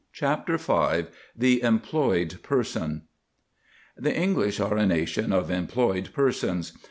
[0.13, 1.05] CHAPTER V
[1.37, 3.03] THE EMPLOYED PERSON
[3.95, 6.71] The English are a nation of employed persons.